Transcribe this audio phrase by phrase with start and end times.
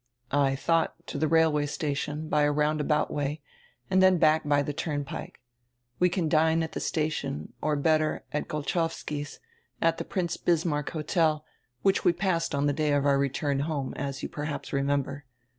[0.31, 3.39] "I thought, to the railway station, by a roundabout way,
[3.87, 5.39] and then back by the turnpike.
[5.99, 9.39] We can dine at the station or, better, at Golchowski's,
[9.79, 11.45] at the Prince Bismarck Hotel,
[11.83, 15.25] which we passed on the day of our return home, as you perhaps remember.